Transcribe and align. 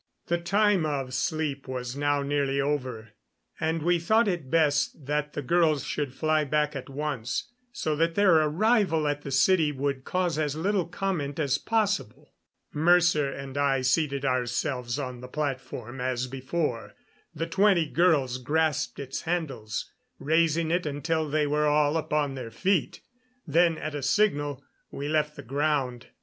The 0.25 0.39
time 0.39 0.83
of 0.83 1.13
sleep 1.13 1.67
was 1.67 1.95
now 1.95 2.23
nearly 2.23 2.59
over, 2.59 3.09
and 3.59 3.83
we 3.83 3.99
thought 3.99 4.27
it 4.27 4.49
best 4.49 5.05
that 5.05 5.33
the 5.33 5.43
girls 5.43 5.83
should 5.83 6.11
fly 6.15 6.43
back 6.43 6.75
at 6.75 6.89
once, 6.89 7.51
so 7.71 7.95
that 7.95 8.15
their 8.15 8.37
arrival 8.37 9.07
at 9.07 9.21
the 9.21 9.29
city 9.29 9.71
would 9.71 10.03
cause 10.03 10.39
as 10.39 10.55
little 10.55 10.87
comment 10.87 11.39
as 11.39 11.59
possible. 11.59 12.33
Mercer 12.73 13.31
and 13.31 13.59
I 13.59 13.81
seated 13.81 14.25
ourselves 14.25 14.97
on 14.97 15.21
the 15.21 15.27
platform 15.27 16.01
as 16.01 16.25
before; 16.25 16.95
the 17.35 17.45
twenty 17.45 17.87
girls 17.87 18.39
grasped 18.39 18.97
its 18.97 19.21
handles, 19.21 19.91
raising 20.17 20.71
it 20.71 20.87
until 20.87 21.29
they 21.29 21.45
were 21.45 21.67
all 21.67 21.95
upon 21.95 22.33
their 22.33 22.49
feet; 22.49 23.01
then, 23.45 23.77
at 23.77 23.93
a 23.93 24.01
signal, 24.01 24.63
we 24.89 25.07
left 25.07 25.35
the 25.35 25.43
ground. 25.43 26.07